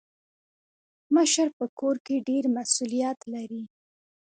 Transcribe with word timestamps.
مشر 1.15 1.47
په 1.57 1.65
کور 1.79 1.95
کي 2.05 2.15
ډير 2.27 2.43
مسولیت 2.55 3.19
لري. 3.33 3.63